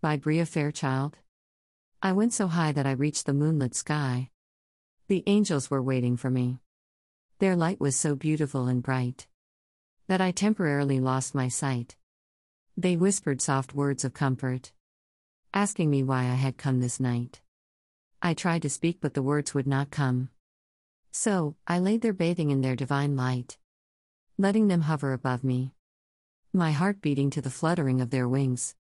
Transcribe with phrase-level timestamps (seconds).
[0.00, 1.16] By Bria Fairchild.
[2.00, 4.30] I went so high that I reached the moonlit sky.
[5.08, 6.60] The angels were waiting for me.
[7.40, 9.26] Their light was so beautiful and bright
[10.06, 11.96] that I temporarily lost my sight.
[12.76, 14.70] They whispered soft words of comfort,
[15.52, 17.40] asking me why I had come this night.
[18.22, 20.28] I tried to speak, but the words would not come.
[21.10, 23.58] So, I lay there bathing in their divine light,
[24.38, 25.74] letting them hover above me.
[26.52, 28.76] My heart beating to the fluttering of their wings.